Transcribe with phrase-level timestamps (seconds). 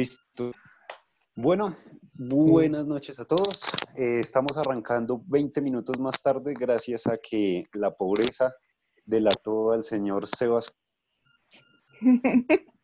[0.00, 0.50] Listo.
[1.36, 1.76] Bueno,
[2.14, 3.60] buenas noches a todos.
[3.94, 8.50] Eh, estamos arrancando 20 minutos más tarde gracias a que la pobreza
[9.04, 10.72] delató al señor Sebas.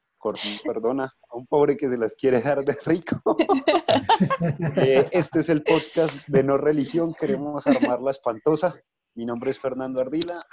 [0.62, 3.16] Perdona, a un pobre que se las quiere dar de rico.
[4.76, 7.14] Eh, este es el podcast de No Religión.
[7.18, 8.74] Queremos armar la espantosa.
[9.14, 10.44] Mi nombre es Fernando Ardila.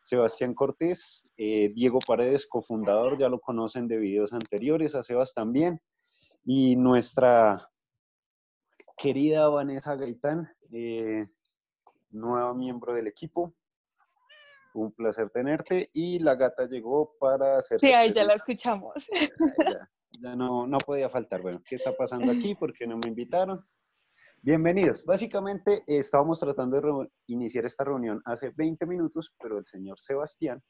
[0.00, 5.80] Sebastián Cortés, eh, Diego Paredes, cofundador, ya lo conocen de videos anteriores, a Sebas también,
[6.46, 7.68] y nuestra
[8.96, 11.26] querida Vanessa Gaitán, eh,
[12.10, 13.52] nueva miembro del equipo.
[14.72, 17.80] Un placer tenerte y la gata llegó para hacer...
[17.80, 19.08] Sí, ahí ya la escuchamos.
[20.18, 21.42] Ya, no, no podía faltar.
[21.42, 22.54] Bueno, ¿qué está pasando aquí?
[22.54, 23.62] ¿Por qué no me invitaron?
[24.40, 25.04] Bienvenidos.
[25.04, 30.62] Básicamente estábamos tratando de iniciar esta reunión hace 20 minutos, pero el señor Sebastián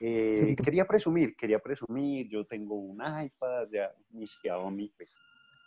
[0.00, 5.16] eh, quería presumir, quería presumir, yo tengo un iPad, ya mi Xiaomi, pues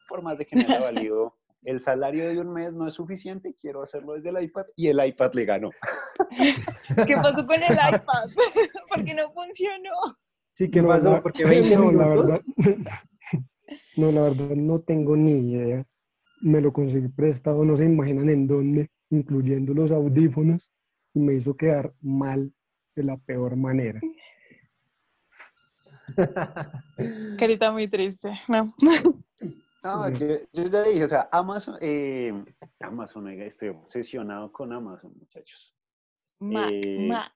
[0.07, 3.53] por más de que me haya valido el salario de un mes no es suficiente,
[3.53, 5.69] quiero hacerlo desde el iPad y el iPad le ganó.
[7.07, 8.29] ¿Qué pasó con el iPad?
[8.89, 10.17] Porque no funcionó.
[10.53, 11.21] Sí, ¿qué pasó?
[11.21, 12.41] Porque 20 no, La verdad,
[13.95, 15.85] no, la verdad no tengo ni idea
[16.41, 20.71] me lo conseguí prestado, no se imaginan en dónde, incluyendo los audífonos,
[21.13, 22.51] y me hizo quedar mal
[22.95, 23.99] de la peor manera.
[27.37, 28.31] Carita muy triste.
[28.47, 28.73] No.
[30.09, 32.33] yo, ya dije, o sea, Amazon, eh,
[32.79, 35.73] Amazon, estoy obsesionado con Amazon, muchachos.
[36.39, 37.31] Mac, eh, Mac.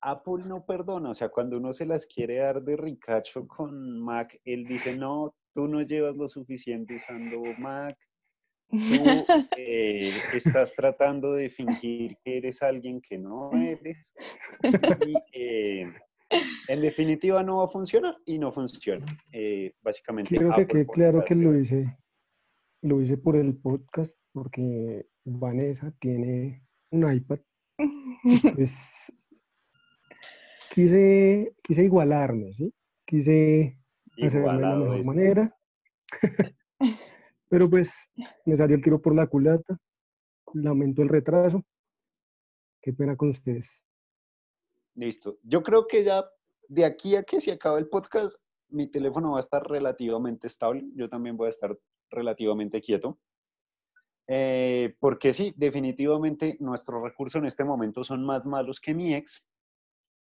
[0.00, 4.38] Apple no perdona, o sea, cuando uno se las quiere dar de ricacho con Mac,
[4.44, 7.96] él dice, no, tú no llevas lo suficiente usando Mac,
[8.70, 8.76] tú
[9.56, 14.12] eh, estás tratando de fingir que eres alguien que no eres.
[15.06, 15.92] Y eh,
[16.68, 19.04] en definitiva no va a funcionar y no funciona.
[19.32, 20.36] Eh, básicamente.
[20.36, 21.96] Creo que quede claro que lo hice,
[22.82, 27.38] lo hice por el podcast porque Vanessa tiene un iPad.
[28.54, 29.12] Pues,
[30.70, 32.72] quise, quise igualarme, ¿sí?
[33.06, 33.78] Quise
[34.22, 35.56] hacerlo de la mejor manera.
[37.54, 38.10] Pero pues
[38.46, 39.78] me salió el tiro por la culata.
[40.54, 41.62] Lamento el retraso.
[42.82, 43.80] Qué pena con ustedes.
[44.96, 45.38] Listo.
[45.44, 46.28] Yo creo que ya
[46.66, 48.38] de aquí a que se acabe el podcast,
[48.70, 50.82] mi teléfono va a estar relativamente estable.
[50.96, 51.78] Yo también voy a estar
[52.10, 53.20] relativamente quieto.
[54.26, 59.46] Eh, porque sí, definitivamente nuestros recursos en este momento son más malos que mi ex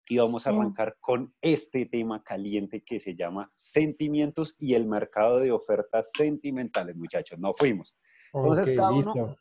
[0.08, 5.38] y vamos a arrancar con este tema caliente que se llama sentimientos y el mercado
[5.38, 7.38] de ofertas sentimentales, muchachos.
[7.38, 7.94] No fuimos.
[8.32, 9.36] Entonces, cada uno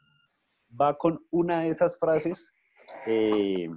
[0.80, 2.54] va con una de esas frases,
[3.06, 3.70] eh,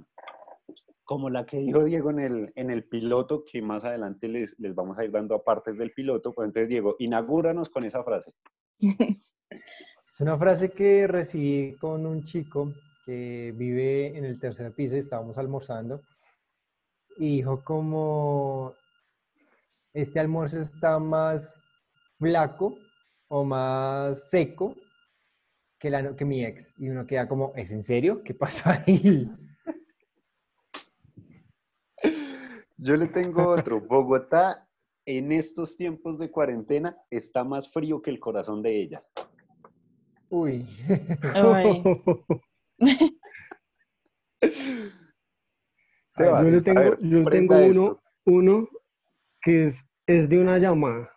[1.05, 4.75] como la que dijo Diego en el, en el piloto, que más adelante les, les
[4.75, 6.33] vamos a ir dando a partes del piloto.
[6.33, 8.33] Pues entonces, Diego, inaugúranos con esa frase.
[8.79, 12.73] Es una frase que recibí con un chico
[13.05, 16.01] que vive en el tercer piso y estábamos almorzando
[17.21, 18.73] y dijo como
[19.93, 21.63] este almuerzo está más
[22.17, 22.75] flaco
[23.27, 24.75] o más seco
[25.77, 26.73] que, la, que mi ex.
[26.79, 28.23] Y uno queda como, ¿es en serio?
[28.23, 29.29] ¿Qué pasó ahí?
[32.77, 33.81] Yo le tengo otro.
[33.81, 34.67] Bogotá
[35.05, 39.05] en estos tiempos de cuarentena está más frío que el corazón de ella.
[40.29, 40.65] Uy.
[46.17, 48.69] yo tengo, yo tengo uno, uno
[49.41, 51.11] que es, es de una llamada.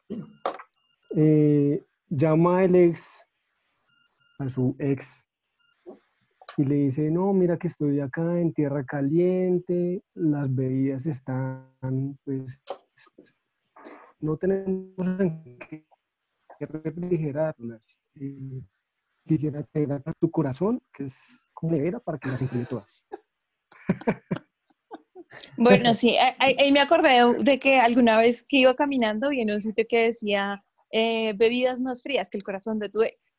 [1.16, 3.20] Eh, llama el ex
[4.38, 5.24] a su ex
[6.56, 12.62] y le dice, no, mira que estoy acá en tierra caliente, las bebidas están, pues,
[14.20, 14.94] no tenemos
[15.66, 17.82] que refrigerarlas.
[18.14, 18.62] Eh,
[19.26, 19.66] quisiera
[20.04, 23.04] a tu corazón, que es como era, para que las incluya todas.
[25.56, 29.60] Bueno, sí, ahí, me acordé de que alguna vez que iba caminando y en un
[29.60, 33.34] sitio que decía eh, bebidas más frías que el corazón de tu ex.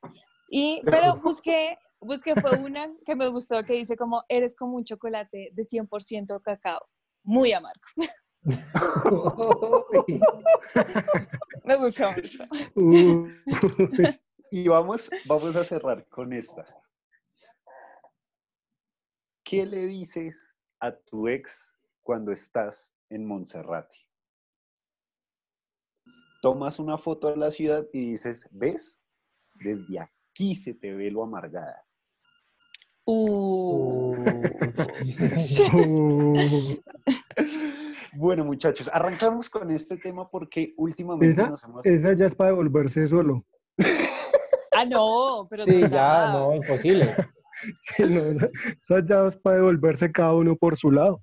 [0.50, 4.83] Y, pero busqué, busqué fue una que me gustó que dice como eres como un
[4.83, 6.81] chocolate de 100% cacao,
[7.24, 7.81] muy amargo.
[11.65, 12.44] me gustó mucho.
[14.51, 16.63] y vamos, vamos a cerrar con esta.
[19.44, 20.48] ¿Qué le dices
[20.80, 21.75] a tu ex
[22.06, 23.98] cuando estás en Monserrate.
[26.42, 29.02] Tomas una foto de la ciudad y dices, ¿ves?
[29.56, 31.84] Desde aquí se te ve lo amargada.
[33.06, 34.16] Uh.
[38.18, 41.86] Bueno, muchachos, arrancamos con este tema porque últimamente esa, nos hemos...
[41.86, 43.36] Esa ya es para devolverse solo.
[44.72, 45.66] Ah, no, pero...
[45.66, 47.13] Sí, ya, no, imposible.
[47.81, 48.50] Sí, no, esa,
[48.84, 51.22] esa ya es para devolverse cada uno por su lado.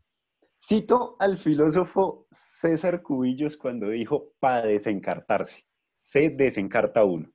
[0.64, 5.64] Cito al filósofo César Cubillos cuando dijo para desencartarse.
[5.96, 7.28] Se desencarta uno.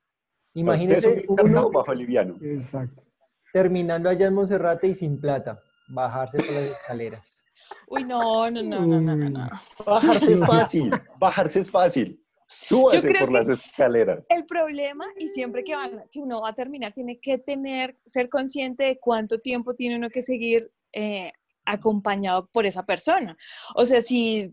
[0.53, 2.37] Imagínese uno bajo liviano.
[2.41, 3.03] Exacto.
[3.51, 7.45] terminando allá en Monserrate y sin plata, bajarse por las escaleras.
[7.89, 9.49] Uy, no, no, no, no, no, no, no.
[9.85, 12.23] Bajarse es fácil, bajarse es fácil.
[12.47, 14.25] Súbase creo por las escaleras.
[14.29, 18.29] El problema, y siempre que, van, que uno va a terminar, tiene que tener, ser
[18.29, 21.33] consciente de cuánto tiempo tiene uno que seguir eh,
[21.67, 23.37] acompañado por esa persona.
[23.75, 24.51] O sea, si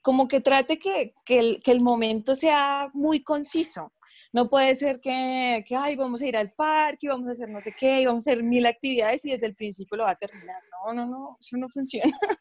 [0.00, 3.92] como que trate que, que, el, que el momento sea muy conciso.
[4.32, 7.48] No puede ser que, que, ay, vamos a ir al parque, y vamos a hacer
[7.48, 10.10] no sé qué, y vamos a hacer mil actividades y desde el principio lo va
[10.10, 10.56] a terminar.
[10.84, 12.12] No, no, no, eso no funciona.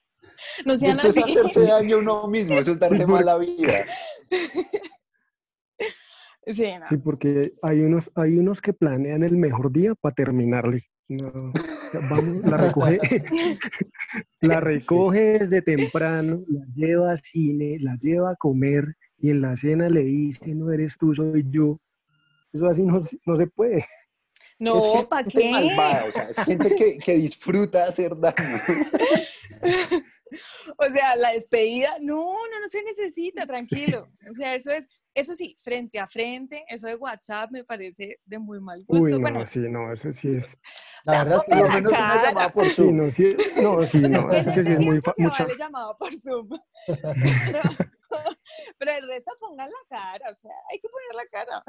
[0.65, 3.85] No sean Eso es hacerse daño a uno mismo, eso es darse mala vida.
[6.45, 6.85] Sí, no.
[6.87, 10.81] Sí, porque hay unos, hay unos que planean el mejor día para terminarle.
[11.07, 11.53] No,
[11.99, 12.99] sea, vamos, la recoge,
[14.41, 19.55] la recoge desde temprano, la lleva a cine, la lleva a comer y en la
[19.55, 21.79] cena le dice, no eres tú, soy yo.
[22.51, 23.77] Eso así no, se- no se puede.
[23.79, 23.85] Es
[24.59, 25.49] No, gente ¿para qué?
[25.51, 28.61] malvada, o sea, es gente que, que disfruta hacer daño.
[30.79, 34.07] O sea, la despedida, no, no, no se necesita, tranquilo.
[34.31, 38.39] O sea, eso es, eso sí, frente a frente, eso de WhatsApp me parece de
[38.39, 39.03] muy mal gusto.
[39.03, 40.57] Uy, no, bueno, sí, no, eso sí es.
[41.05, 42.23] La verdad, sí, lo menos una cara.
[42.29, 42.97] llamada por Sí, Zoom.
[42.97, 45.43] no, sí, no, sí, O sea, no, eso sí es muy se mucha.
[45.43, 46.49] vale llamado por Zoom.
[46.87, 47.61] Pero,
[48.77, 51.63] pero el resto pongan la cara, o sea, hay que poner la cara.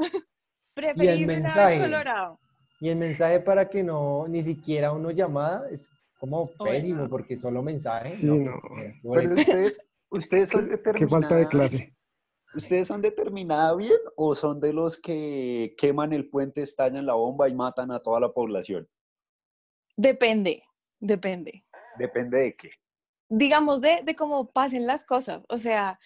[0.74, 1.72] Preferir una mensaje.
[1.78, 2.40] vez colorado.
[2.80, 5.88] Y el mensaje para que no, ni siquiera uno llamada, es
[6.18, 7.08] como Oye, pésimo, no.
[7.10, 8.10] porque solo mensaje.
[8.10, 8.60] Sí, no, no.
[9.14, 9.34] Pero
[10.10, 11.94] ustedes son Qué falta de clase.
[12.54, 17.48] ¿Ustedes son determinados bien o son de los que queman el puente, estallan la bomba
[17.48, 18.88] y matan a toda la población?
[19.96, 20.62] Depende,
[21.00, 21.64] depende.
[21.98, 22.68] Depende de qué.
[23.28, 25.42] digamos, de, de cómo pasen las cosas.
[25.48, 25.98] O sea,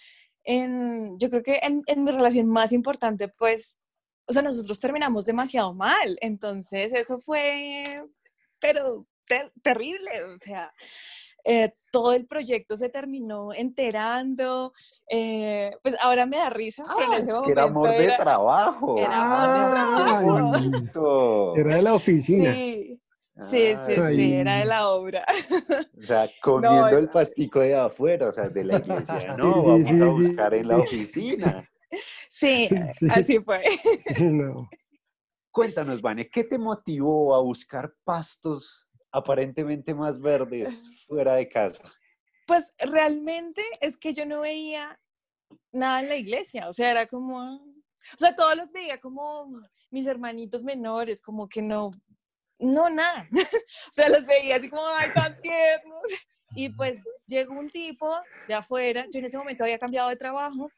[0.45, 3.79] en, yo creo que en, en mi relación más importante, pues,
[4.27, 6.19] o sea, nosotros terminamos demasiado mal.
[6.21, 8.05] Entonces, eso fue,
[8.61, 10.25] pero ter- terrible.
[10.35, 10.73] O sea,
[11.49, 14.73] eh, todo el proyecto se terminó enterando.
[15.11, 17.89] eh, pues ahora me da risa, pero en Ah, ese es que momento era amor
[17.91, 18.99] de trabajo.
[18.99, 20.15] era amor de trabajo.
[20.17, 21.56] Ay, Bonito.
[21.56, 22.53] era de la oficina.
[22.55, 23.00] Sí,
[23.37, 24.17] sí, sí, Ay.
[24.17, 25.25] sí, era de la obra.
[26.00, 29.35] O sea, comiendo No, el pastico de afuera, o sea, de la iglesia.
[29.39, 30.11] No, Sí, sí, vamos sí, a sí.
[30.11, 31.71] buscar en la oficina.
[32.29, 32.69] Sí,
[32.99, 33.06] Sí.
[33.11, 33.62] así fue.
[34.21, 34.69] No.
[35.50, 41.93] Cuéntanos, Vane, ¿qué te motivó a buscar pastos aparentemente más verdes fuera de casa?
[42.46, 44.99] Pues realmente es que yo no veía
[45.72, 49.60] nada en la iglesia, o sea, era como, o sea, todos los veía como
[49.90, 51.90] mis hermanitos menores, como que no,
[52.58, 53.28] no, nada,
[53.90, 56.02] o sea, los veía así como, ay, tan tiernos,
[56.54, 58.11] y pues llegó un tipo
[58.46, 60.70] de afuera, yo en ese momento había cambiado de trabajo,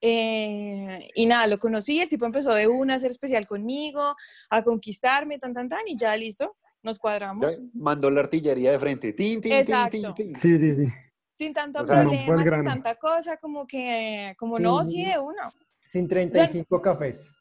[0.00, 4.14] eh, y nada, lo conocí, el tipo empezó de una a ser especial conmigo,
[4.50, 7.52] a conquistarme, tan, tan, tan, y ya listo, nos cuadramos.
[7.52, 9.12] Ya Mandó la artillería de frente.
[9.12, 10.14] Tin, tin, tin, Exacto.
[10.14, 10.36] tin, tin.
[10.36, 10.92] Sí, sí, sí.
[11.36, 15.04] Sin tanto O sea, problema, sin tanta cosa, como que, como Sí, no, sí.
[15.04, 15.52] de uno.
[15.86, 17.32] Sin 35 cafés.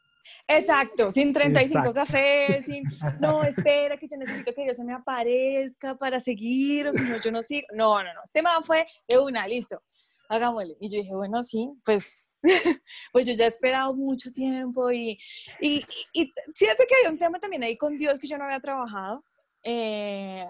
[0.48, 1.94] Exacto, sin 35 Exacto.
[1.94, 2.84] cafés, sin,
[3.22, 7.20] no, espera, que yo necesito que Dios se me aparezca para seguir, o si no,
[7.20, 7.68] yo no sigo.
[7.74, 9.82] No, no, no, este man fue de una, listo,
[10.30, 10.76] hagámosle.
[10.80, 12.32] Y yo dije, bueno, sí, pues,
[13.12, 15.18] pues yo ya he esperado mucho tiempo y,
[15.60, 15.84] y,
[16.14, 19.24] y siento que hay un tema también ahí con Dios que yo no había trabajado.
[19.70, 20.48] Eh,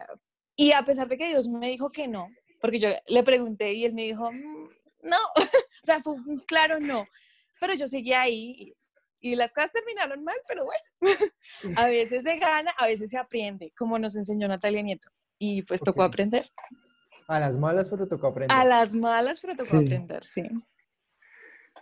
[0.55, 2.29] y a pesar de que Dios me dijo que no,
[2.61, 4.69] porque yo le pregunté y él me dijo, "Mm,
[5.03, 5.17] no,
[5.83, 7.07] o sea, fue un claro no,
[7.59, 8.75] pero yo seguía ahí
[9.19, 10.83] y, y las cosas terminaron mal, pero bueno,
[11.75, 15.09] a veces se gana, a veces se aprende, como nos enseñó Natalia Nieto,
[15.39, 16.47] y pues tocó aprender.
[17.27, 18.55] A las malas, pero tocó aprender.
[18.55, 19.77] A las malas, pero tocó Sí.
[19.77, 20.43] aprender, sí.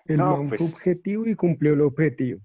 [0.05, 0.59] El No, pues.
[0.61, 2.39] fue objetivo y cumplió el objetivo.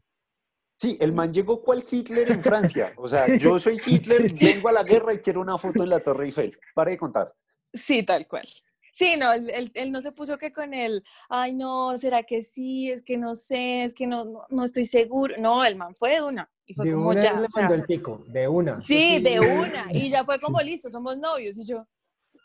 [0.80, 2.94] Sí, el man llegó cual Hitler en Francia.
[2.96, 4.46] O sea, yo soy Hitler, Sí.
[4.46, 6.58] vengo a la guerra y quiero una foto en la Torre Eiffel.
[6.74, 7.34] Para de contar.
[7.72, 8.48] Sí, tal cual.
[8.92, 12.42] Sí, no, él, él- él no se puso que con el, ay, no, ¿será que
[12.42, 12.90] sí?
[12.90, 15.34] Es que no sé, es que no, no, no estoy seguro.
[15.38, 16.50] No, el man fue de una.
[16.66, 17.32] Y fue de como una ya.
[17.38, 18.78] le o sea, mandó el pico, de una.
[18.78, 19.86] sí, de una.
[19.92, 21.58] Y ya fue como listo, somos novios.
[21.58, 21.86] Y yo,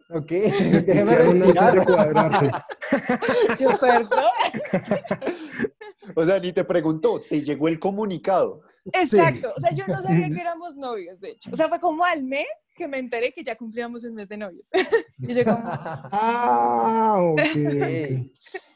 [0.09, 0.27] Ok,
[0.85, 1.85] déjeme respirar.
[1.85, 2.51] cuadrarse.
[3.59, 4.29] yo, perdón.
[6.15, 8.61] O sea, ni te preguntó, te llegó el comunicado.
[8.93, 9.51] Exacto.
[9.55, 11.49] O sea, yo no sabía que éramos novios, de hecho.
[11.51, 12.45] O sea, fue como al mes
[12.75, 14.69] que me enteré que ya cumplíamos un mes de novios.
[15.19, 17.17] y yo como, Ah,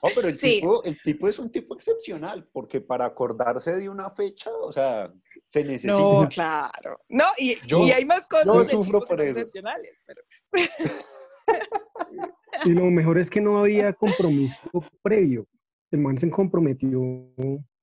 [0.01, 4.09] Oh, pero el, tipo, el tipo es un tipo excepcional, porque para acordarse de una
[4.09, 5.11] fecha, o sea,
[5.45, 5.93] se necesita.
[5.99, 7.01] No, claro.
[7.09, 9.39] No, y, y hay más cosas yo sufro por eso.
[9.39, 10.21] excepcionales, pero...
[12.65, 14.57] y lo mejor es que no había compromiso
[15.01, 15.47] previo.
[15.91, 17.01] El man se comprometió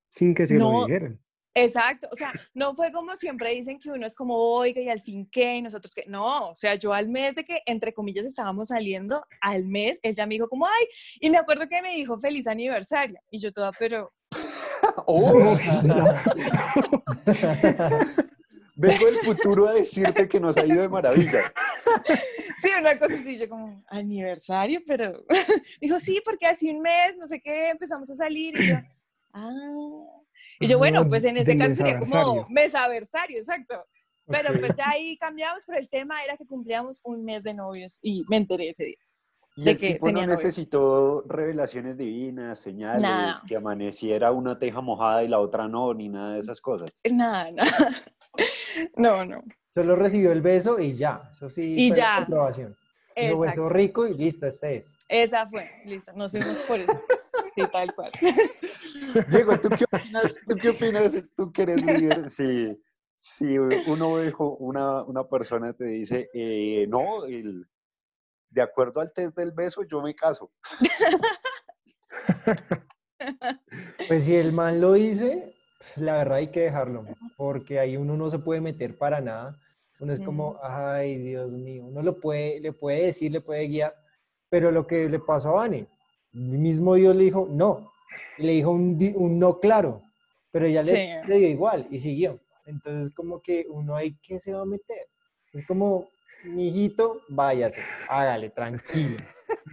[0.08, 1.18] sin que se lo dijeran.
[1.58, 5.00] Exacto, o sea, no fue como siempre dicen que uno es como, oiga, y al
[5.00, 6.04] fin qué, y nosotros qué.
[6.06, 10.14] No, o sea, yo al mes de que, entre comillas, estábamos saliendo, al mes, él
[10.14, 10.86] ya me dijo como, ay,
[11.18, 14.12] y me acuerdo que me dijo feliz aniversario, y yo toda, pero...
[15.06, 15.56] oh,
[18.76, 21.52] Vengo del futuro a decirte que nos ha ido de maravilla.
[22.62, 25.24] Sí, una cosa así, yo como, aniversario, pero...
[25.80, 28.76] Dijo, sí, porque hace un mes, no sé qué, empezamos a salir, y yo,
[29.34, 30.16] ah...
[30.60, 33.84] Y yo, bueno, pues en ese caso sería como mesaversario, exacto.
[34.26, 37.98] Pero pues ya ahí cambiamos, pero el tema era que cumplíamos un mes de novios
[38.02, 38.98] y me enteré ese día.
[39.56, 45.22] Y de el que tipo no necesitó revelaciones divinas, señales, que amaneciera una teja mojada
[45.22, 46.90] y la otra no, ni nada de esas cosas.
[47.10, 48.04] Nada, nada.
[48.96, 49.42] No, no.
[49.70, 51.28] Solo recibió el beso y ya.
[51.30, 52.18] Eso sí, y ya.
[52.18, 52.76] aprobación.
[53.14, 54.94] Dijo beso rico y listo, este es.
[55.08, 57.00] Esa fue, listo, nos fuimos por eso.
[57.54, 58.12] Sí, tal cual.
[59.30, 60.38] Diego, ¿tú qué opinas?
[60.46, 61.16] ¿Tú qué opinas?
[61.34, 62.28] ¿Tú que eres líder?
[62.28, 62.78] Si,
[63.16, 67.66] si uno dijo, una, una persona te dice, eh, no, el,
[68.50, 70.52] de acuerdo al test del beso, yo me caso.
[74.08, 75.55] Pues si el mal lo dice,
[75.96, 77.04] la verdad hay que dejarlo,
[77.36, 79.58] porque ahí uno no se puede meter para nada.
[79.98, 83.94] Uno es como, ay, Dios mío, uno lo puede, le puede decir, le puede guiar,
[84.50, 85.86] pero lo que le pasó a Vane,
[86.32, 87.92] mismo Dios le dijo no,
[88.36, 90.02] y le dijo un, un no claro,
[90.50, 92.40] pero ella le, le, dio igual y siguió.
[92.66, 95.08] Entonces, como que uno ahí que se va a meter.
[95.52, 96.10] Es como,
[96.44, 99.16] mi hijito, váyase, hágale, tranquilo.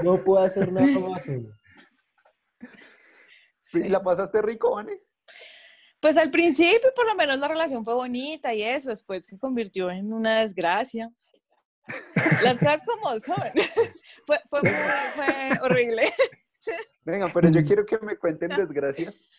[0.04, 1.28] No puedo hacer nada más.
[3.74, 5.02] ¿Y la pasaste rico, Vane?
[6.04, 9.90] Pues al principio, por lo menos, la relación fue bonita y eso, después se convirtió
[9.90, 11.10] en una desgracia.
[12.44, 13.38] Las cosas como son.
[14.28, 14.60] fue, fue,
[15.16, 16.12] fue horrible.
[17.06, 19.30] Venga, pero yo quiero que me cuenten desgracias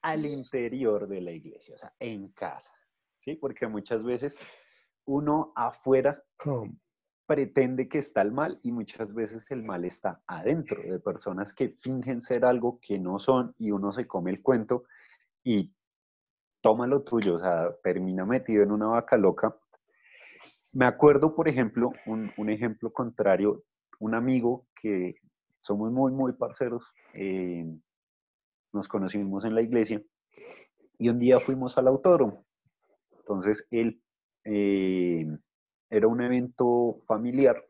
[0.00, 2.72] al interior de la iglesia, o sea, en casa,
[3.18, 3.34] ¿sí?
[3.34, 4.38] Porque muchas veces
[5.04, 6.24] uno afuera
[7.26, 11.76] pretende que está el mal y muchas veces el mal está adentro de personas que
[11.78, 14.84] fingen ser algo que no son y uno se come el cuento
[15.44, 15.75] y
[16.66, 19.56] toma lo tuyo, o sea, termina metido en una vaca loca.
[20.72, 23.62] Me acuerdo, por ejemplo, un, un ejemplo contrario,
[24.00, 25.14] un amigo que
[25.60, 26.82] somos muy, muy parceros.
[27.14, 27.64] Eh,
[28.72, 30.02] nos conocimos en la iglesia
[30.98, 32.44] y un día fuimos al autódromo.
[33.16, 34.02] Entonces, él
[34.42, 35.24] eh,
[35.88, 37.64] era un evento familiar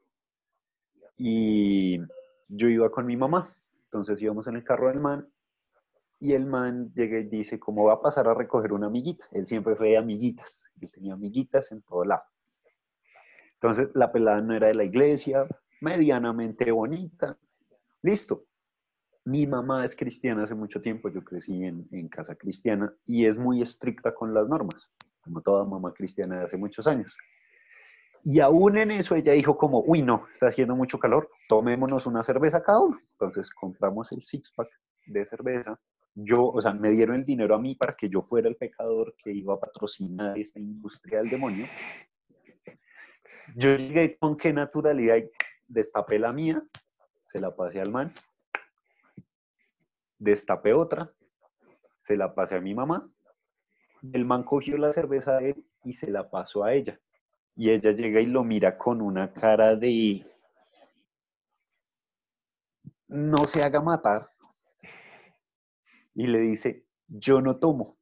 [1.18, 1.98] y
[2.48, 3.54] yo iba con mi mamá.
[3.84, 5.28] Entonces íbamos en el carro del man
[6.18, 9.26] y el man llega y dice, ¿cómo va a pasar a recoger una amiguita?
[9.32, 12.22] Él siempre fue de amiguitas, él tenía amiguitas en todo lado.
[13.54, 15.46] Entonces la pelada no era de la iglesia,
[15.80, 17.38] medianamente bonita,
[18.06, 18.44] Listo.
[19.24, 23.60] Mi mamá es cristiana hace mucho tiempo, yo crecí en, casa cristiana y es muy
[23.60, 24.88] estricta con las normas,
[25.20, 27.16] como toda mamá cristiana de hace muchos años.
[28.22, 32.22] Y aún en eso ella dijo como, uy, no, está haciendo mucho calor, tomémonos una
[32.22, 33.00] cerveza cada uno.
[33.18, 34.68] Entonces compramos el six-pack
[35.06, 35.76] de cerveza.
[36.18, 39.14] Yo, o sea, me dieron el dinero a mí para que yo fuera el pecador
[39.22, 41.66] que iba a patrocinar esta industria del demonio.
[43.54, 45.18] Yo llegué con qué naturalidad
[45.68, 46.62] destapé la mía,
[47.26, 48.14] se la pasé al man,
[50.18, 51.12] destapé otra,
[52.00, 53.06] se la pasé a mi mamá,
[54.12, 56.98] el man cogió la cerveza de él y se la pasó a ella.
[57.54, 60.26] Y ella llega y lo mira con una cara de
[63.08, 64.28] no se haga matar.
[66.16, 67.96] Y le dice, yo no tomo.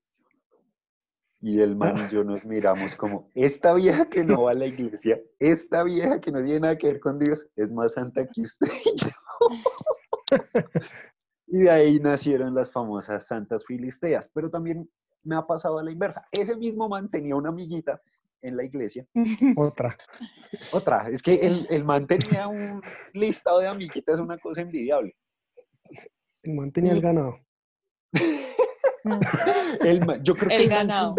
[1.40, 4.66] Y el man y yo nos miramos como, esta vieja que no va a la
[4.66, 8.40] iglesia, esta vieja que no tiene nada que ver con Dios, es más santa que
[8.40, 9.10] usted y yo.
[11.48, 14.88] y de ahí nacieron las famosas santas filisteas, pero también
[15.22, 16.26] me ha pasado a la inversa.
[16.32, 18.00] Ese mismo man tenía una amiguita
[18.40, 19.06] en la iglesia.
[19.56, 19.98] Otra.
[20.72, 21.10] Otra.
[21.10, 22.80] Es que el, el man tenía un
[23.12, 25.14] listado de amiguitas, una cosa envidiable.
[26.42, 27.38] El man tenía el ganado.
[29.80, 31.14] El yo creo que el, ganado.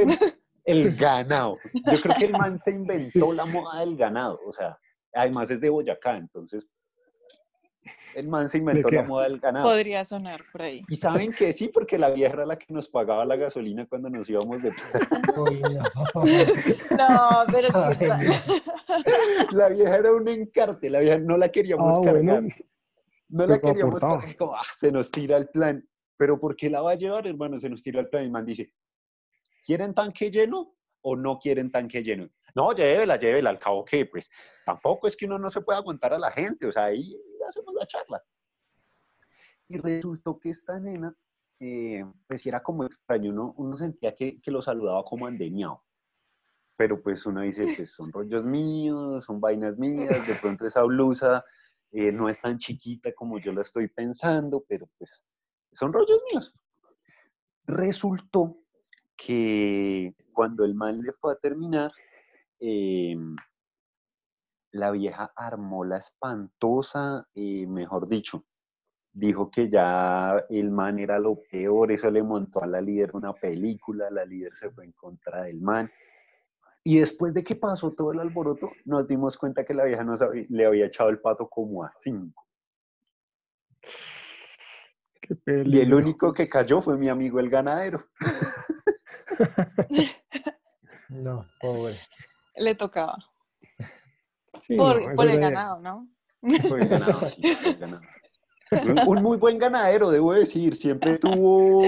[0.66, 1.58] el ganado.
[1.92, 4.40] Yo creo que el man se inventó la moda del ganado.
[4.46, 4.78] O sea,
[5.14, 6.68] además es de Boyacá, entonces
[8.16, 9.68] el man se inventó la moda del ganado.
[9.68, 10.86] Podría sonar por ahí.
[10.88, 14.10] Y saben que sí, porque la vieja era la que nos pagaba la gasolina cuando
[14.10, 14.72] nos íbamos de...
[16.98, 17.44] no.
[17.52, 17.68] pero...
[19.52, 22.44] la vieja era un encarte, la vieja no la queríamos ah, cargar.
[23.28, 24.00] No la queríamos
[24.38, 25.86] como, ah, se nos tira el plan.
[26.18, 27.60] Pero ¿por qué la va a llevar, hermano?
[27.60, 28.24] Se nos tira el plan.
[28.24, 28.74] Y el man dice,
[29.66, 32.30] ¿quieren tanque lleno o no quieren tanque lleno?
[32.56, 33.50] No, llévela, llévela.
[33.50, 34.30] Al cabo que, pues,
[34.66, 36.68] tampoco es que uno no se pueda aguantar a la gente.
[36.68, 37.16] O sea, ahí
[37.48, 38.24] hacemos la charla.
[39.68, 41.14] Y resultó que esta nena,
[41.60, 45.84] eh, pues era como extraño, uno, uno sentía que, que lo saludaba como andeñado.
[46.78, 51.44] Pero pues uno dice, pues son rollos míos, son vainas mías, de pronto esa blusa
[51.98, 55.24] eh, no es tan chiquita como yo la estoy pensando, pero pues
[55.76, 56.54] son rollos míos.
[57.68, 58.58] Resultó
[59.18, 61.92] que cuando el mal le fue a terminar,
[62.60, 63.36] em,
[64.72, 68.46] la vieja armó la espantosa, eh, mejor dicho,
[69.12, 73.34] dijo que ya el man era lo peor, eso le montó a la líder una
[73.34, 75.90] película, la líder se fue en contra del man.
[76.84, 80.22] Y después de que pasó todo el alboroto, nos dimos cuenta que la vieja nos
[80.50, 82.46] le había echado el pato como a cinco.
[85.66, 88.06] Y el único que cayó fue mi amigo el ganadero.
[91.10, 92.00] no, pobre.
[92.58, 93.18] Le tocaba.
[94.78, 96.08] por, el ganado, ¿no?
[96.70, 98.02] Por el ganado, sí, por el ganado.
[99.08, 100.76] Un, muy buen ganadero, debo decir.
[100.76, 101.84] Siempre tuvo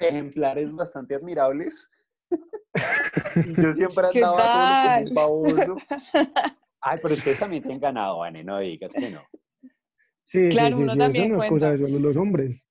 [0.00, 1.88] ejemplares bastante admirables.
[3.58, 5.76] Yo siempre andaba solo como un baboso.
[6.80, 9.22] Ay, pero ustedes también tienen ganado, Vane, no digas que no.
[10.24, 11.74] Sí, claro, uno también eso no cuenta.
[11.74, 12.66] Es cosa de los hombres.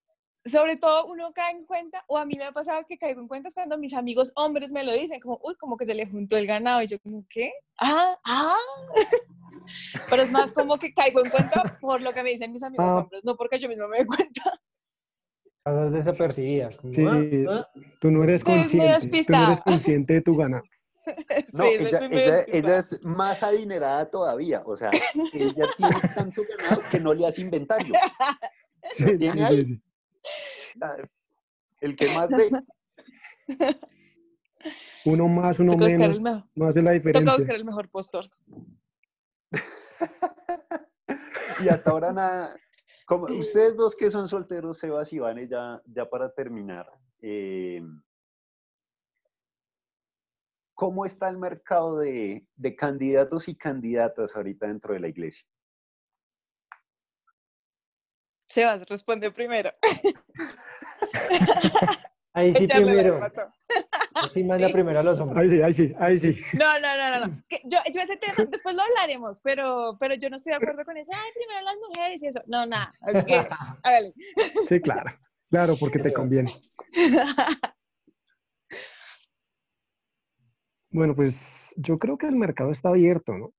[0.46, 3.28] Sobre todo uno cae en cuenta, o a mí me ha pasado que caigo en
[3.28, 6.36] cuenta cuando mis amigos hombres me lo dicen, como, uy, como que se le juntó
[6.36, 7.54] el ganado, y yo como, ¿qué?
[7.80, 8.56] Ah, ah.
[10.10, 12.92] Pero es más como que caigo en cuenta por lo que me dicen mis amigos
[12.92, 13.00] ah.
[13.00, 14.42] hombres, no porque yo mismo me doy cuenta.
[15.64, 16.72] Pasas desapercibida.
[16.72, 17.82] sí, ah, ah".
[18.02, 19.24] tú no eres consciente.
[19.26, 20.64] Tú no eres consciente de tu ganado.
[21.54, 24.64] No, ella, ella, es más adinerada todavía.
[24.66, 24.90] O sea,
[25.34, 27.94] ella tiene tanto ganado que no le hace inventario.
[28.92, 29.82] Sí, tiene ahí.
[31.80, 32.50] El que más ve.
[35.06, 36.20] Uno más, uno menos.
[36.54, 37.24] No hace la diferencia.
[37.24, 38.30] Toca buscar el mejor postor.
[41.62, 42.58] y hasta ahora nada.
[43.06, 46.92] Como, ustedes dos que son solteros, Sebas y Vane, ya, ya para terminar.
[47.22, 47.82] Eh,
[50.84, 55.46] ¿Cómo está el mercado de, de candidatos y candidatas ahorita dentro de la iglesia?
[58.50, 59.72] Sebas, responde primero.
[62.34, 63.22] Ahí sí primero.
[64.30, 65.44] Sí manda primero a los hombres.
[65.44, 66.38] Ahí sí, ahí sí, ahí sí.
[66.52, 67.34] No, no, no, no.
[67.34, 70.58] Es que yo, yo ese tema después lo hablaremos, pero, pero yo no estoy de
[70.58, 71.14] acuerdo con eso.
[71.16, 72.42] Ay, primero las mujeres y eso.
[72.48, 72.92] No, nada.
[73.08, 73.36] Es que,
[73.84, 74.14] hágale.
[74.68, 75.18] Sí, claro.
[75.50, 76.62] Claro, porque te conviene.
[80.94, 83.52] Bueno, pues yo creo que el mercado está abierto, ¿no?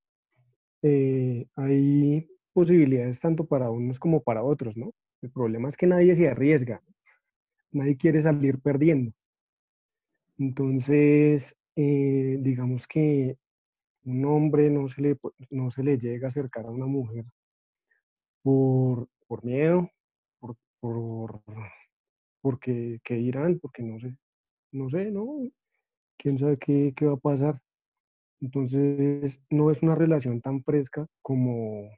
[0.83, 4.93] Eh, hay posibilidades tanto para unos como para otros, ¿no?
[5.21, 6.81] El problema es que nadie se arriesga,
[7.73, 9.13] nadie quiere salir perdiendo.
[10.39, 13.37] Entonces, eh, digamos que
[14.05, 15.19] un hombre no se, le,
[15.51, 17.25] no se le llega a acercar a una mujer
[18.43, 19.91] por, por miedo,
[20.39, 21.43] por, por
[22.43, 24.17] porque qué dirán, porque no sé,
[24.73, 25.41] no sé, ¿no?
[26.19, 27.61] ¿Quién sabe qué, qué va a pasar?
[28.41, 31.89] Entonces, no es una relación tan fresca como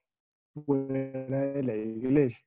[0.65, 2.39] fuera de la iglesia.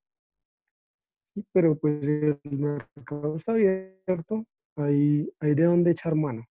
[1.51, 6.45] Pero pues el mercado está abierto, hay, hay de dónde echar mano.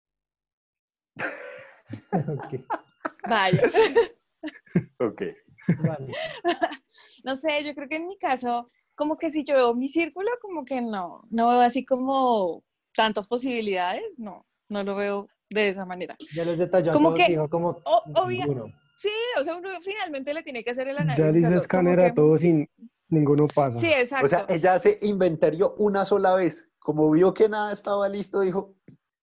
[3.30, 3.72] Vaya.
[5.00, 5.22] ok.
[7.24, 10.30] No sé, yo creo que en mi caso, como que si yo veo mi círculo,
[10.42, 15.86] como que no, no veo así como tantas posibilidades, no, no lo veo de esa
[15.86, 16.16] manera.
[16.34, 17.82] Ya les detalló como que, dijo como
[18.96, 21.26] Sí, o sea, uno finalmente le tiene que hacer el análisis.
[21.26, 22.70] Ya dice escáner a todos sin
[23.10, 23.80] ninguno pasa.
[23.80, 24.26] Sí, exacto.
[24.26, 26.68] O sea, ella hace inventario una sola vez.
[26.80, 28.76] Como vio que nada estaba listo, dijo,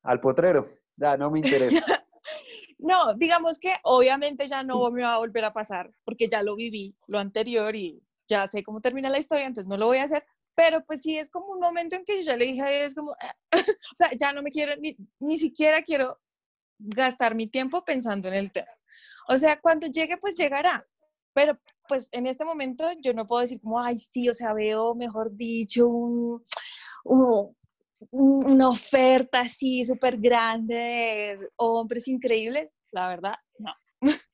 [0.02, 1.80] al potrero, ya no me interesa.
[2.78, 6.56] no, digamos que obviamente ya no me va a volver a pasar, porque ya lo
[6.56, 10.04] viví, lo anterior, y ya sé cómo termina la historia, entonces no lo voy a
[10.04, 10.24] hacer.
[10.54, 13.12] Pero pues sí es como un momento en que yo ya le dije, es como,
[13.52, 16.20] o sea, ya no me quiero, ni, ni siquiera quiero
[16.78, 18.72] gastar mi tiempo pensando en el tema.
[19.28, 20.86] O sea, cuando llegue, pues llegará.
[21.34, 24.94] Pero pues en este momento yo no puedo decir como, ay, sí, o sea, veo,
[24.94, 26.42] mejor dicho, un,
[28.10, 32.70] una oferta así súper grande de hombres increíbles.
[32.90, 33.72] La verdad, no.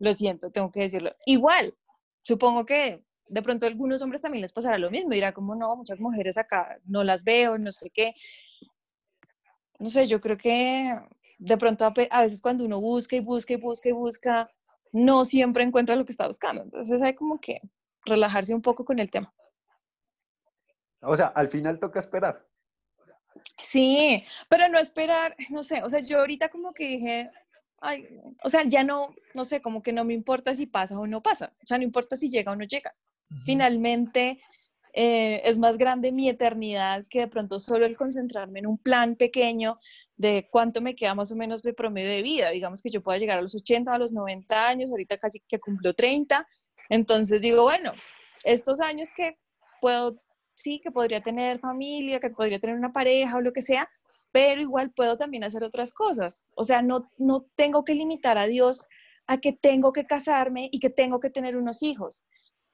[0.00, 1.14] lo siento, tengo que decirlo.
[1.26, 1.74] Igual,
[2.20, 5.10] supongo que de pronto a algunos hombres también les pasará lo mismo.
[5.10, 8.14] Dirá como, no, muchas mujeres acá no las veo, no sé qué.
[9.78, 10.94] No sé, yo creo que
[11.38, 14.50] de pronto a, veces cuando uno busca y busca y busca y busca,
[14.92, 16.62] no siempre encuentra lo que está buscando.
[16.62, 17.62] Entonces hay como que
[18.04, 19.32] relajarse un poco con el tema.
[21.00, 22.46] O sea, al final toca esperar.
[23.58, 27.30] Sí, pero no esperar, no sé, o sea, yo ahorita como que dije,
[27.80, 28.06] ay,
[28.44, 31.22] o sea, ya no, no sé, como que no me importa si pasa o no
[31.22, 32.94] pasa, o sea, no importa si llega o no llega.
[33.44, 34.40] Finalmente,
[34.94, 39.16] eh, es más grande mi eternidad que de pronto solo el concentrarme en un plan
[39.16, 39.78] pequeño
[40.16, 42.50] de cuánto me queda más o menos de promedio de vida.
[42.50, 45.58] Digamos que yo pueda llegar a los 80, a los 90 años, ahorita casi que
[45.58, 46.46] cumplo 30.
[46.90, 47.92] Entonces digo, bueno,
[48.44, 49.38] estos años que
[49.80, 50.20] puedo,
[50.54, 53.88] sí, que podría tener familia, que podría tener una pareja o lo que sea,
[54.30, 56.48] pero igual puedo también hacer otras cosas.
[56.54, 58.86] O sea, no, no tengo que limitar a Dios
[59.26, 62.24] a que tengo que casarme y que tengo que tener unos hijos,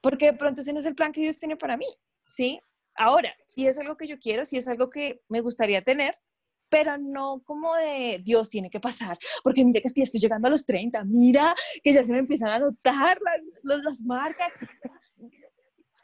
[0.01, 1.87] porque de pronto ese no es el plan que Dios tiene para mí.
[2.29, 2.61] ¿sí?
[2.95, 6.15] Ahora, si es algo que yo quiero, si es algo que me gustaría tener,
[6.69, 10.67] pero no como de Dios tiene que pasar, porque mira que estoy llegando a los
[10.67, 13.19] 30, mira que ya se me empiezan a notar
[13.63, 14.53] las, las marcas.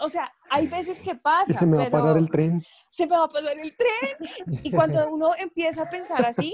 [0.00, 1.54] O sea, hay veces que pasa.
[1.54, 2.62] se me va a pasar el tren.
[2.90, 4.60] Se me va a pasar el tren.
[4.64, 6.52] Y cuando uno empieza a pensar así,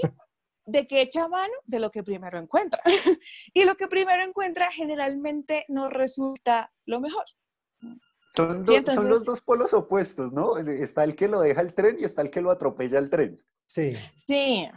[0.71, 1.53] ¿de qué echa mano?
[1.65, 2.81] De lo que primero encuentra.
[3.53, 7.25] Y lo que primero encuentra generalmente no resulta lo mejor.
[8.29, 10.57] Son, son, los dos polos opuestos, ¿no?
[10.57, 13.37] Está el que lo deja el tren y está el que lo atropella el tren.
[13.65, 13.93] Sí.
[14.15, 14.69] Sí.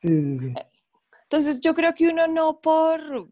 [0.00, 3.28] Entonces yo creo que uno no por,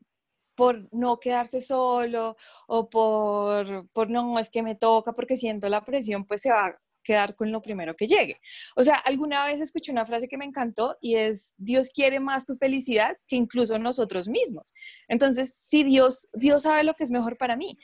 [0.55, 2.37] por no quedarse solo
[2.68, 6.79] o por, por no, es que me toca porque siento la presión, pues se va
[7.02, 8.40] quedar con lo primero que llegue.
[8.76, 12.46] O sea, alguna vez escuché una frase que me encantó y es, Dios quiere más
[12.46, 14.74] tu felicidad que incluso nosotros mismos.
[15.08, 17.78] Entonces, si Dios, Dios sabe lo que es mejor para mí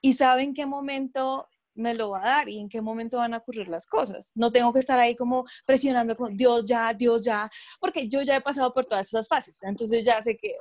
[0.00, 3.34] y sabe en qué momento me lo va a dar y en qué momento van
[3.34, 4.32] a ocurrir las cosas.
[4.34, 7.50] No tengo que estar ahí como presionando con Dios ya, Dios ya,
[7.80, 10.54] porque yo ya he pasado por todas esas fases, entonces ya sé que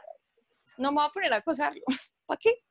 [0.78, 1.82] no me voy a poner a acosarlo.
[2.26, 2.64] ¿Para qué?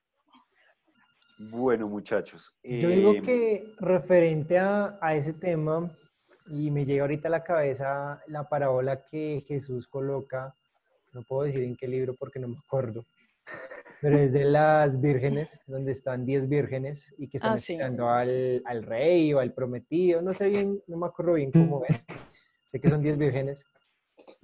[1.50, 2.54] Bueno, muchachos.
[2.62, 5.90] Yo digo eh, que referente a, a ese tema,
[6.46, 10.54] y me llega ahorita a la cabeza la parábola que Jesús coloca,
[11.12, 13.04] no puedo decir en qué libro porque no me acuerdo,
[14.00, 18.62] pero es de las vírgenes, donde están 10 vírgenes y que están ah, esperando al,
[18.64, 22.04] al, rey o al prometido, no sé bien, no me acuerdo bien cómo es.
[22.66, 23.64] Sé que son 10 vírgenes.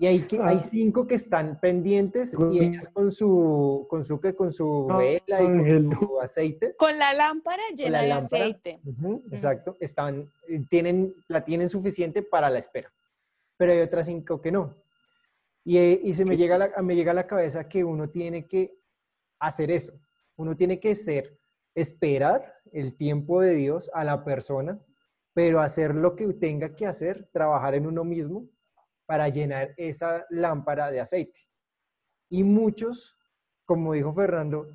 [0.01, 0.61] Y hay, hay ah.
[0.61, 5.45] cinco que están pendientes y ellas con su, con su, con su ah, vela y
[5.45, 6.77] con su aceite.
[6.77, 8.81] Con la lámpara llena de aceite.
[9.33, 9.77] Exacto.
[9.81, 10.31] Están,
[10.71, 12.93] tienen, la tienen suficiente para la espera.
[13.57, 14.77] Pero hay otras cinco que no.
[15.65, 18.79] Y, y se me llega, la, me llega a la cabeza que uno tiene que
[19.41, 19.95] hacer eso.
[20.37, 21.41] Uno tiene que ser,
[21.75, 24.79] esperar el tiempo de Dios a la persona,
[25.35, 28.49] pero hacer lo que tenga que hacer, trabajar en uno mismo
[29.09, 31.40] para llenar esa lámpara de aceite.
[32.29, 33.16] Y muchos,
[33.64, 34.66] como dijo Fernando,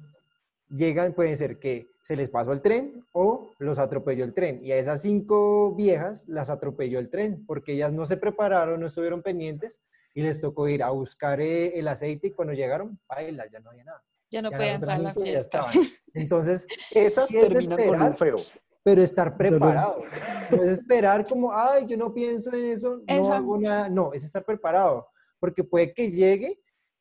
[0.67, 4.59] llegan, pueden ser que se les pasó el tren o los atropelló el tren.
[4.65, 8.87] Y a esas cinco viejas las atropelló el tren porque ellas no se prepararon, no
[8.87, 9.79] estuvieron pendientes
[10.15, 13.69] y les tocó ir a buscar eh, el aceite y cuando llegaron, bailas, ya no
[13.69, 14.03] había nada.
[14.31, 15.67] Ya no podía entrar a la fiesta.
[16.15, 18.37] Entonces, esas terminan con un feo.
[18.83, 20.03] Pero estar preparado.
[20.51, 23.89] No es esperar como, ay, yo no pienso en eso, no hago nada.
[23.89, 25.07] No, es estar preparado.
[25.39, 26.59] Porque puede que llegue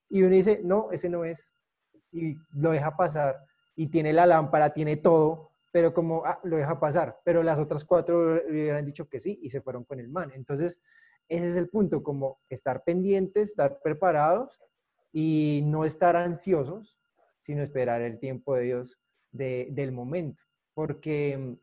[0.09, 1.53] y uno dice, no, ese no es.
[2.13, 3.45] Y lo deja pasar.
[3.75, 7.19] Y tiene la lámpara, tiene todo, pero como, ah, lo deja pasar.
[7.25, 10.31] Pero las otras cuatro le hubieran dicho que sí y se fueron con el man.
[10.35, 10.81] Entonces,
[11.29, 14.61] ese es el punto, como estar pendientes, estar preparados
[15.13, 16.99] y no estar ansiosos
[17.43, 18.99] sino esperar el tiempo de Dios
[19.31, 20.43] del momento.
[20.75, 21.62] Porque mm,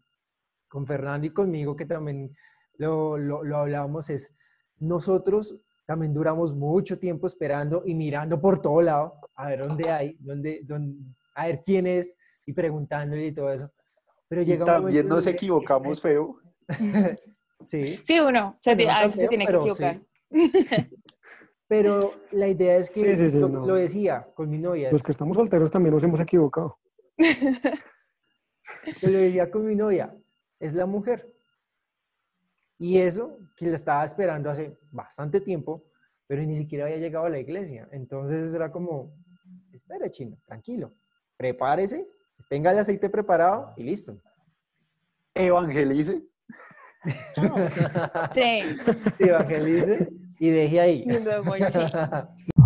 [0.70, 2.34] con Fernando y conmigo, que también
[2.78, 4.36] lo, lo, hablábamos, es
[4.78, 10.16] nosotros también duramos mucho tiempo esperando y mirando por todo lado a ver dónde hay,
[10.20, 11.04] dónde, dónde,
[11.34, 13.72] a ver quién es y preguntándole y todo eso.
[14.28, 16.40] Pero llega también nos equivocamos feo.
[17.66, 18.00] sí.
[18.04, 20.02] Sí, uno a veces se tiene que equivocar.
[21.68, 24.92] Pero la idea es que, lo, decía con mi novia.
[24.92, 26.80] Los que estamos solteros también nos hemos equivocado.
[29.04, 30.16] lo decía con mi novia,
[30.60, 31.34] es la mujer.
[32.78, 35.84] Y eso que la estaba esperando hace bastante tiempo,
[36.28, 37.88] pero ni siquiera había llegado a la iglesia.
[37.92, 39.14] Entonces era como,
[39.74, 40.94] espere chino, tranquilo,
[41.36, 42.08] prepárese,
[42.50, 44.22] tenga el aceite preparado y listo.
[45.34, 46.24] Evangelice.
[48.34, 48.62] Sí.
[49.20, 51.06] Evangelice y dejé ahí.